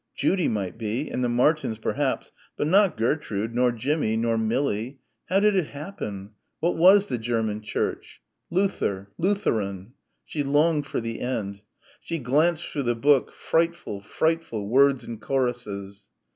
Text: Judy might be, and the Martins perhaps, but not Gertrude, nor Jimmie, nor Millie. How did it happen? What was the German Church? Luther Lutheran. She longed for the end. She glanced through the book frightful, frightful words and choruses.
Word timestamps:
Judy 0.15 0.47
might 0.47 0.79
be, 0.79 1.11
and 1.11 1.23
the 1.23 1.29
Martins 1.29 1.77
perhaps, 1.77 2.31
but 2.57 2.65
not 2.65 2.97
Gertrude, 2.97 3.53
nor 3.53 3.71
Jimmie, 3.71 4.17
nor 4.17 4.35
Millie. 4.35 4.99
How 5.29 5.39
did 5.39 5.55
it 5.55 5.67
happen? 5.67 6.31
What 6.59 6.75
was 6.75 7.07
the 7.07 7.19
German 7.19 7.61
Church? 7.61 8.19
Luther 8.49 9.11
Lutheran. 9.19 9.93
She 10.25 10.41
longed 10.43 10.87
for 10.87 11.01
the 11.01 11.19
end. 11.21 11.61
She 11.99 12.17
glanced 12.17 12.67
through 12.69 12.81
the 12.89 12.95
book 12.95 13.31
frightful, 13.31 14.01
frightful 14.01 14.67
words 14.67 15.03
and 15.03 15.21
choruses. 15.21 16.07